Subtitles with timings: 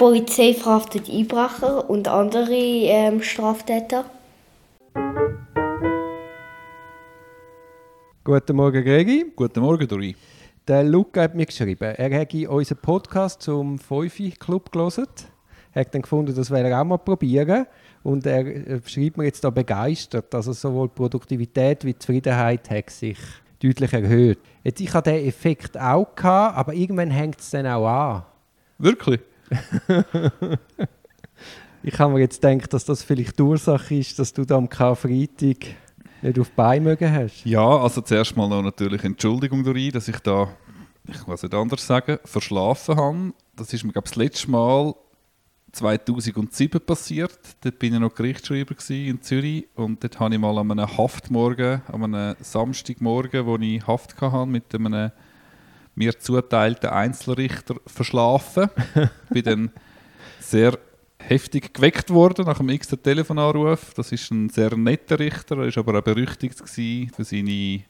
[0.00, 4.06] Polizei verhaftet Einbrecher und andere ähm, Straftäter.
[8.24, 9.26] Guten Morgen, Gregi.
[9.36, 10.16] Guten Morgen, Dori.
[10.66, 15.06] Der Luca hat mir geschrieben, er hätte unseren Podcast zum Fünfi Club gelesen.
[15.74, 17.66] Er hat dann gefunden, das wäre er auch mal probieren.
[18.02, 23.18] Und er äh, schreibt mir jetzt da begeistert, also sowohl Produktivität wie Zufriedenheit hat sich
[23.62, 24.38] deutlich erhöht.
[24.64, 28.22] Jetzt, ich hatte diesen Effekt auch, gehabt, aber irgendwann hängt es dann auch an.
[28.78, 29.20] Wirklich?
[31.82, 34.68] ich habe mir jetzt gedacht, dass das vielleicht die Ursache ist, dass du da am
[34.68, 35.74] Karfreitag
[36.22, 37.44] nicht auf die mögen hast.
[37.44, 40.48] Ja, also zuerst mal noch natürlich Entschuldigung, Dori, dass ich da,
[41.08, 43.32] ich weiß nicht anders sagen, verschlafen habe.
[43.56, 44.94] Das ist mir, glaube ich, das letzte Mal
[45.72, 47.38] 2007 passiert.
[47.62, 51.82] Dort bin ich noch Gerichtsschreiber in Zürich und dort habe ich mal an einem Haftmorgen,
[51.86, 55.10] an einem Samstagmorgen, wo ich Haft hatte, mit einem
[56.00, 58.70] mir zuteilten Einzelrichter verschlafen.
[59.30, 59.70] bin dann
[60.40, 60.78] sehr
[61.18, 63.92] heftig geweckt worden nach dem x Telefonanruf.
[63.94, 67.82] Das ist ein sehr netter Richter, er war aber auch berüchtigt für seine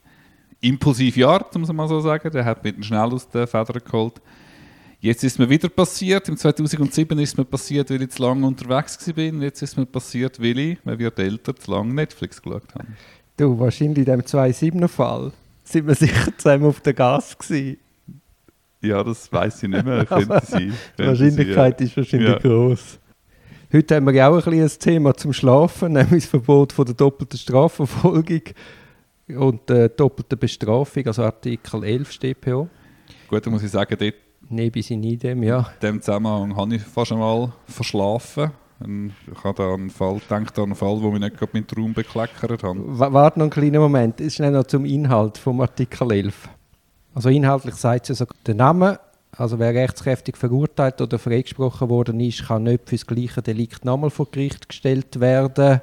[0.59, 2.29] impulsive Art, muss man mal so sagen.
[2.31, 4.21] Der hat mich schnell aus den Federn geholt.
[4.99, 9.07] Jetzt ist mir wieder passiert, im 2007 ist mir passiert, weil ich zu lange unterwegs
[9.07, 9.23] war.
[9.23, 12.95] Jetzt ist mir passiert, weil ich, wenn wir älter, zu lange Netflix geschaut haben.
[13.35, 15.31] Du, wahrscheinlich in dem 2.7er-Fall
[15.63, 17.77] sind wir sicher zusammen auf der Gas gewesen.
[18.81, 20.05] Ja, das weiß ich nicht mehr.
[20.43, 20.73] Sein.
[20.97, 21.87] Die Wahrscheinlichkeit ja.
[21.87, 22.39] ist wahrscheinlich ja.
[22.39, 22.99] groß.
[23.73, 26.95] Heute haben wir ja auch ein, ein Thema zum Schlafen, nämlich das Verbot von der
[26.95, 28.41] doppelten Strafverfolgung
[29.27, 32.67] und der doppelten Bestrafung, also Artikel 11 StPO.
[33.29, 34.15] Gut, da muss ich sagen, dort
[34.53, 35.59] Nein, bis in dem, ja.
[35.59, 38.51] In dem Zusammenhang habe ich fast einmal verschlafen.
[38.81, 41.93] Ich habe da einen Fall, denke an einen Fall, wo mich nicht gerade mit Raum
[41.93, 42.75] bekleckert hat.
[42.75, 44.19] Warte noch einen kleinen Moment.
[44.19, 46.49] Es ist noch zum Inhalt vom Artikel 11.
[47.13, 48.99] Also inhaltlich sagt es also, der Name,
[49.31, 54.09] also wer rechtskräftig verurteilt oder freigesprochen worden ist, kann nicht für das gleiche Delikt nochmal
[54.09, 55.81] vor Gericht gestellt werden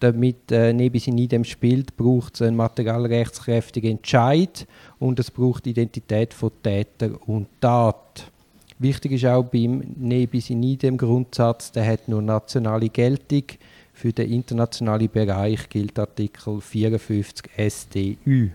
[0.00, 4.66] damit äh, neben in dem spielt, braucht es einen materialrechtskräftigen Entscheid
[4.98, 8.30] und es braucht Identität von Täter und Tat.
[8.78, 13.44] Wichtig ist auch beim Nebis in dem Grundsatz, der hat nur nationale Geltung.
[13.92, 18.50] Für den internationalen Bereich gilt Artikel 54 SDÜ.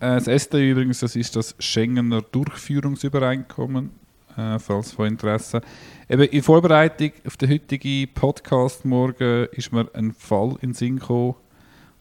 [0.00, 3.90] Äh, das SDÜ übrigens, das ist das Schengener Durchführungsübereinkommen
[4.36, 5.60] äh, falls von Interesse.
[6.08, 10.98] Eben in Vorbereitung auf den heutigen Podcast morgen ist mir ein Fall in den Sinn
[10.98, 11.34] gekommen,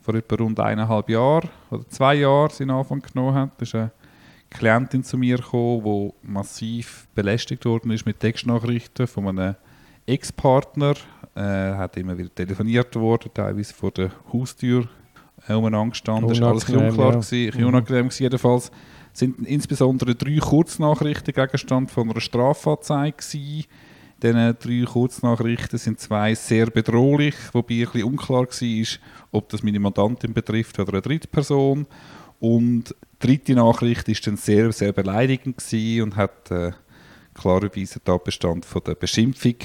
[0.02, 3.52] vor etwa rund eineinhalb Jahren oder zwei Jahren in Anfang genommen hat.
[3.58, 3.92] Da ist eine
[4.50, 9.56] Klientin zu mir gekommen, die massiv belästigt worden ist mit Textnachrichten von einem
[10.06, 10.94] Ex-Partner.
[11.36, 14.88] Er äh, hat immer wieder telefoniert worden, teilweise vor der Haustür
[15.48, 16.30] umeinander gestanden.
[16.30, 17.20] Das war alles unklar, ja.
[17.20, 18.12] gewesen, unangenehm mhm.
[18.18, 18.72] jedenfalls
[19.14, 23.66] sind insbesondere drei Kurznachrichten Gegenstand von einer Strafanzeige gewesen.
[24.22, 28.86] Diese drei Kurznachrichten sind zwei sehr bedrohlich, wobei ein bisschen unklar war,
[29.32, 31.86] ob das meine Mandantin betrifft oder eine Drittperson.
[32.40, 35.64] Und die dritte Nachricht war dann sehr, sehr beleidigend
[36.02, 36.72] und hat äh,
[37.34, 39.56] klarerweise den Tatbestand von der Beschimpfung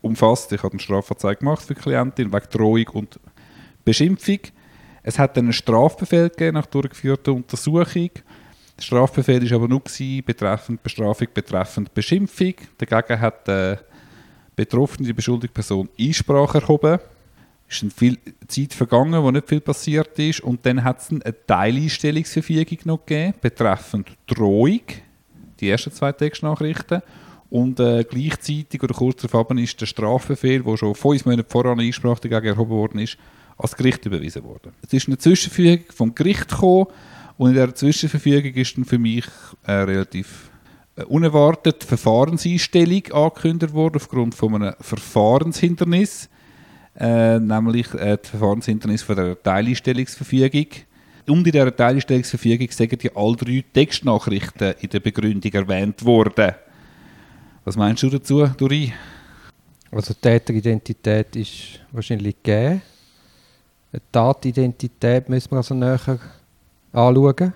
[0.00, 0.52] umfasst.
[0.52, 3.20] Ich habe eine Strafanzeige gemacht für die Klientin wegen Drohung und
[3.84, 4.40] Beschimpfung.
[5.08, 8.10] Es hat dann einen Strafbefehl gegeben nach durchgeführter Untersuchung
[8.78, 12.54] der Strafbefehl war aber nur gewesen, betreffend Bestrafung, betreffend Beschimpfung.
[12.76, 13.74] Dagegen hat die
[14.54, 17.00] betroffene, die beschuldigte Person Einsprache erhoben.
[17.68, 20.40] Es ist viel Zeit vergangen, wo nicht viel passiert ist.
[20.42, 24.82] Und dann hat es eine Teileinstellungsverfügung noch gegeben, betreffend Drohung,
[25.58, 27.02] die ersten zwei Textnachrichten.
[27.50, 31.88] Und äh, gleichzeitig oder kurz darauf ist der Strafbefehl, der schon fünf Monate voran eine
[31.88, 33.18] Einsprache dagegen erhoben worden ist,
[33.58, 34.72] als Gericht überwiesen worden.
[34.86, 36.86] Es ist eine Zwischenverfügung vom Gericht gekommen,
[37.38, 39.24] und in der Zwischenverfügung ist dann für mich
[39.62, 40.50] eine relativ
[40.96, 46.28] äh, unerwartet Verfahrenseinstellung angekündigt worden aufgrund von einem Verfahrenshindernis,
[46.98, 50.66] äh, nämlich äh, das Verfahrenshindernis von der Teileinstellungsverfügung.
[51.28, 56.54] Und in dieser Teileinstellungsverfügung sind ja alle drei Textnachrichten in der Begründung erwähnt worden.
[57.64, 58.92] Was meinst du dazu, Duri?
[59.92, 62.82] Also die Täteridentität ist wahrscheinlich gegeben.
[63.92, 66.00] Eine Tatidentität müssen wir also näher
[66.92, 67.52] anschauen.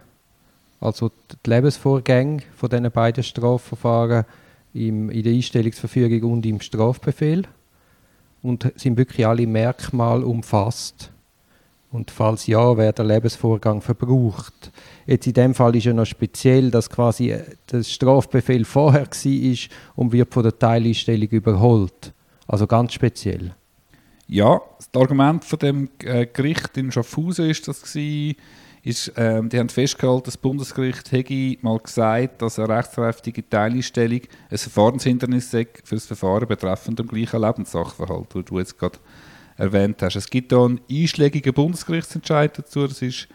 [0.80, 1.10] Also
[1.44, 4.24] die Lebensvorgänge von diesen beiden Strafverfahren
[4.74, 7.42] im, in der Einstellungsverfügung und im Strafbefehl.
[8.42, 11.12] Und sind wirklich alle Merkmale umfasst.
[11.92, 14.72] Und falls ja, wäre der Lebensvorgang verbraucht.
[15.06, 19.56] Jetzt in dem Fall ist ja noch speziell, dass quasi äh, der Strafbefehl vorher war
[19.96, 22.12] und wird von der Teileinstellung überholt.
[22.48, 23.54] Also ganz speziell.
[24.32, 28.36] Ja, das Argument von dem äh, Gericht in Schaffhausen ist das gewesen,
[28.82, 34.56] ist, ähm, die haben festgehalten, das Bundesgericht hätte mal gesagt, dass eine rechtskräftige Teileinstellung ein
[34.56, 38.98] Verfahrenshindernis sei für das Verfahren betreffend dem gleichen Lebenssachverhalt, den du jetzt gerade
[39.58, 40.16] erwähnt hast.
[40.16, 43.28] Es gibt da einen einschlägigen Bundesgerichtsentscheid dazu, das ist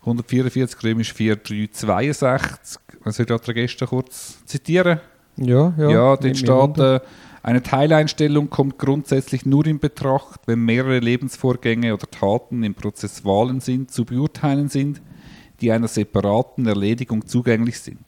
[0.00, 2.82] 144 römisch 4362.
[3.02, 5.00] Was ich gerade gestern kurz zitieren?
[5.36, 5.88] Ja, ja.
[5.88, 7.00] Ja, dort steht, äh,
[7.42, 13.88] eine Teileinstellung kommt grundsätzlich nur in Betracht, wenn mehrere Lebensvorgänge oder Taten im prozessualen Sinn
[13.88, 15.00] zu beurteilen sind,
[15.60, 18.00] die einer separaten Erledigung zugänglich sind.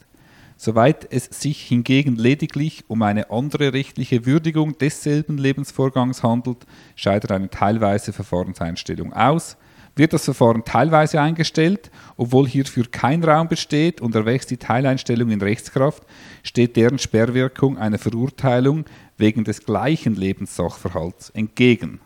[0.56, 6.66] Soweit es sich hingegen lediglich um eine andere rechtliche Würdigung desselben Lebensvorgangs handelt,
[6.96, 9.56] scheidet eine teilweise Verfahrenseinstellung aus.
[9.96, 15.40] Wird das Verfahren teilweise eingestellt, obwohl hierfür kein Raum besteht und erwächst die Teileinstellung in
[15.40, 16.04] Rechtskraft,
[16.42, 18.84] steht deren Sperrwirkung einer Verurteilung
[19.16, 22.00] wegen des gleichen Lebenssachverhalts entgegen.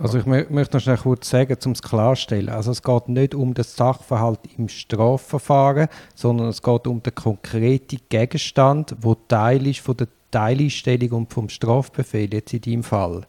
[0.00, 2.50] Also ich mö möchte noch schnell kurz sagen, um es klarstellen.
[2.50, 7.98] Also es geht nicht um den Sachverhalt im Strafverfahren, sondern es geht um den konkreten
[8.08, 13.26] Gegenstand, wo Teil ist von der Teileinstellung und vom Strafbefehl jetzt in deinem Fall.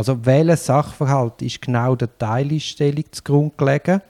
[0.00, 4.00] Also welcher Sachverhalt ist genau der Teileinstellung zugrunde gelegen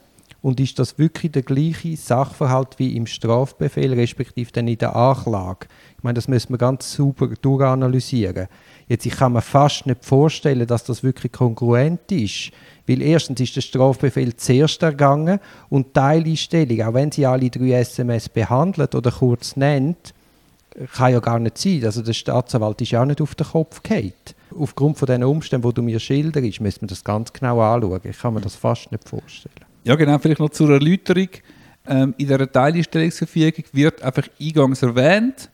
[0.41, 5.67] und ist das wirklich der gleiche Sachverhalt wie im Strafbefehl respektive dann in der Anklage?
[5.99, 8.47] Ich meine, das müssen wir ganz sauber durchanalysieren.
[8.87, 12.53] Jetzt, ich kann mir fast nicht vorstellen, dass das wirklich kongruent ist.
[12.87, 15.41] Weil erstens ist der Strafbefehl zuerst ergangen
[15.71, 20.15] und die Teileinstellung, auch wenn sie alle drei SMS behandelt oder kurz nennt,
[20.95, 21.85] kann ja gar nicht sein.
[21.85, 24.13] Also der Staatsanwalt ist ja auch nicht auf den Kopf gefallen.
[24.59, 28.01] Aufgrund von den Umständen, die du mir schilderst, müssen wir das ganz genau anschauen.
[28.05, 29.55] Ich kann mir das fast nicht vorstellen.
[29.85, 31.29] Ja, genau, vielleicht noch zur Erläuterung.
[31.87, 35.51] Ähm, in dieser Teileinstellungsverfügung wird einfach eingangs erwähnt,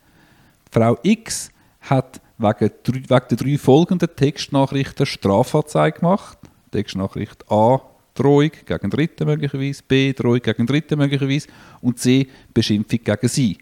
[0.71, 1.51] Frau X
[1.81, 6.39] hat wegen, wegen der drei folgenden Textnachrichten Strafanzeige gemacht.
[6.71, 7.81] Textnachricht A,
[8.15, 11.49] Drohung gegen Dritten möglicherweise, B, Drohung gegen Dritten möglicherweise
[11.81, 13.59] und C, Beschimpfung gegen sie.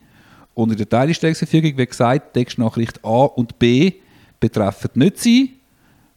[0.54, 3.92] Und in der Teilstellungsverfügung wird gesagt, Textnachricht A und B
[4.40, 5.54] betreffen nicht sie.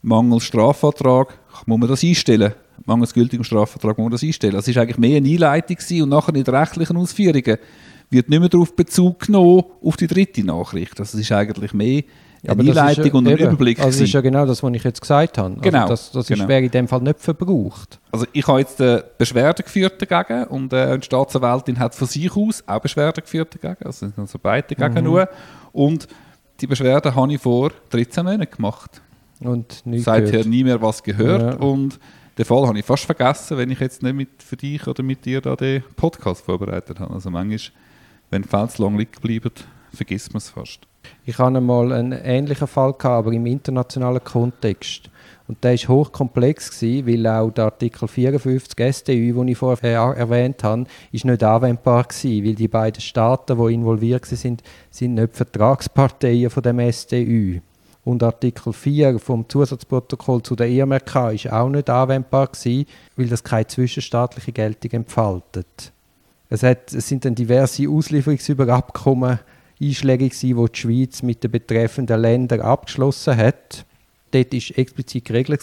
[0.02, 2.54] Mangels Strafantrag muss man das einstellen.
[2.86, 4.54] Mangels gültigem Strafvertrag muss man das einstellen.
[4.54, 7.58] Das war eigentlich mehr eine Einleitung und nachher in den rechtlichen Ausführungen
[8.10, 10.98] wird nicht mehr darauf Bezug genommen auf die dritte Nachricht.
[11.00, 12.04] Das ist eigentlich mehr
[12.44, 13.80] Ja, eine Einleitung ist ja, und ein eben, Überblick.
[13.80, 15.56] Also das ist ja genau das, was ich jetzt gesagt habe.
[15.60, 16.48] Genau, Also das das ist, genau.
[16.48, 18.00] wäre in dem Fall nicht verbraucht.
[18.12, 22.34] Also ich habe jetzt äh, Beschwerde geführt dagegen und äh, die Staatsanwältin hat von sich
[22.34, 25.28] aus auch Beschwerde geführt dagegen, also es sind also beide dagegen nur.
[25.74, 26.08] Und
[26.62, 29.02] die Beschwerde habe ich vor 13 Monaten gemacht.
[29.40, 30.48] Und nichts Seither gehört.
[30.48, 31.60] nie mehr was gehört Ja.
[31.60, 32.00] und
[32.38, 35.26] den Fall habe ich fast vergessen, wenn ich jetzt nicht mit für dich oder mit
[35.26, 37.14] dir da den Podcast vorbereitet habe.
[37.14, 37.60] Also manchmal,
[38.30, 39.52] wenn Fälle zu lang liegen bleiben,
[39.94, 40.82] vergisst man es fast.
[41.26, 45.10] Ich hatte einmal einen ähnlichen Fall, gehabt, aber im internationalen Kontext.
[45.48, 50.18] Und der war hochkomplex, gewesen, weil auch der Artikel 54 StÜ, den ich vorher er-
[50.18, 54.58] erwähnt habe, ist nicht anwendbar gewesen, weil die beiden Staaten, die involviert waren,
[54.92, 57.62] sind nicht Vertragsparteien von dem StÜ.
[58.04, 62.86] Und Artikel 4 vom Zusatzprotokoll zu der EMRK ist auch nicht anwendbar gewesen,
[63.16, 65.92] weil das keine zwischenstaatliche Geltung entfaltet.
[66.50, 69.40] Es, hat, es sind dann diverse Auslieferungsüberabkommen
[69.82, 73.86] einschlägig die die Schweiz mit den betreffenden Ländern abgeschlossen hat.
[74.32, 75.62] Dort ist explizit geregelt,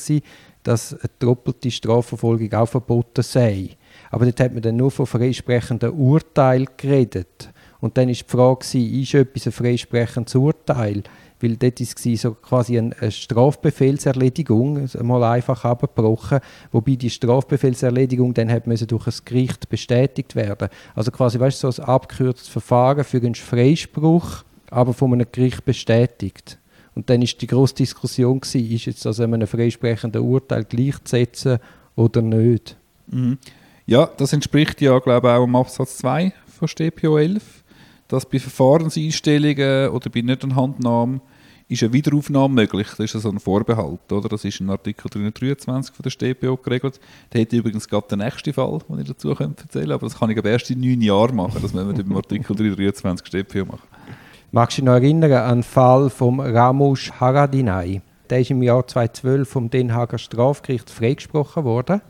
[0.63, 3.71] dass eine doppelte Strafverfolgung auch verboten sei.
[4.11, 7.51] Aber dort hat man dann nur von freisprechenden Urteil geredet.
[7.81, 11.03] Und dann ist die Frage, gewesen, ist etwas ein freisprechendes Urteil?
[11.41, 16.41] Weil dort war so quasi eine, Strafbefehlserledigung, mal einfach abgebrochen,
[16.73, 20.69] wobei die Strafbefehlserledigung dann hat durch ein Gericht bestätigt werden.
[20.95, 25.67] Also quasi, weißt du, so ein abgekürztes Verfahren für einen Freispruch, aber von einem Gericht
[25.67, 26.59] bestätigt.
[26.95, 31.59] Und dann ist die grosse Diskussion gewesen, ist jetzt das einem freisprechenden Urteil gleichzusetzen
[31.97, 32.77] oder nicht?
[33.09, 33.39] Mhm.
[33.87, 37.43] Ja, das entspricht ja, glaube ich, auch dem Absatz 2 von StPO 11,
[38.09, 41.21] dass bei Verfahrenseinstellungen oder bei Nichtanhandnahme
[41.69, 42.89] ist eine Wiederaufnahme möglich.
[42.97, 44.29] Das ist so ein Vorbehalt, oder?
[44.29, 47.01] Das ist in Artikel 323 von der StPO geregelt.
[47.33, 50.31] Der hätte übrigens gerade den nächsten Fall, den ich dazu könnte erzählen aber das kann
[50.31, 51.61] ich aber erst in neun Jahren machen.
[51.61, 53.89] Das müssen wir beim Artikel 323 StPO machen.
[54.55, 58.01] Magst du dich noch erinnern an den Fall von Ramush Haradinaj?
[58.31, 62.01] Der ist im Jahr 2012 vom Den Haager Strafgericht freigesprochen worden.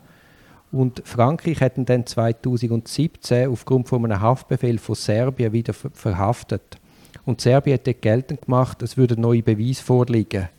[0.70, 6.76] Und Frankreich hat ihn dann 2017 aufgrund von einem Haftbefehl von Serbien wieder ver verhaftet.
[7.24, 10.50] Und Serbien hat dort geltend gemacht, es würde neue Beweis vorliegen.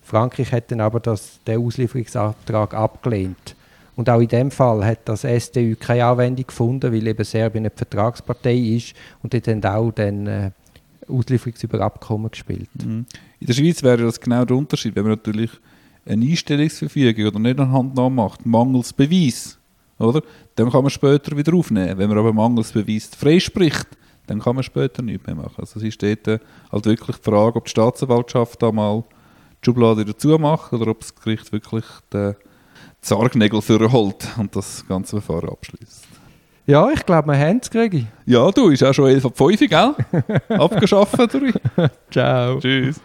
[0.00, 3.56] Frankreich hat dann aber das, den Auslieferungsantrag abgelehnt.
[3.96, 7.78] Und auch in dem Fall hat das SDU keine Anwendung gefunden, weil eben Serbien nicht
[7.78, 8.94] Vertragspartei ist
[9.24, 10.50] und dort haben auch dann äh,
[11.08, 12.70] Auslieferungsüberabkommen gespielt.
[12.84, 13.06] Mhm.
[13.40, 15.50] In der Schweiz wäre das genau der Unterschied, wenn man natürlich
[16.04, 19.58] eine Einstellungsverfügung oder nicht Handnahme macht, mangels Beweis,
[19.98, 20.22] oder?
[20.56, 21.96] Dann kann man später wieder aufnehmen.
[21.96, 23.86] Wenn man aber mangels Beweis freispricht,
[24.26, 25.54] dann kann man später nichts mehr machen.
[25.58, 26.38] Also es ist dort äh,
[26.70, 29.04] halt wirklich die Frage, ob die Staatsanwaltschaft da mal
[29.60, 32.34] die Schublade dazu macht oder ob das Gericht wirklich den
[33.00, 33.60] Zargnägel
[33.92, 36.06] holt und das ganze Verfahren abschließt.
[36.66, 38.06] Ja, ich glaube, wir haben es, Gregi.
[38.24, 39.94] Ja, du, ist auch schon 11 ab 5, gell?
[40.58, 41.54] Abgeschafft durch.
[42.10, 42.60] Ciao.
[42.60, 43.00] Tschüss.